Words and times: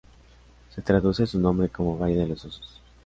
Se 0.73 0.81
traduce 0.81 1.27
su 1.27 1.39
nombre 1.39 1.69
como 1.69 1.95
"valle 1.95 2.15
de 2.15 2.27
los 2.29 2.43
osos". 2.43 2.81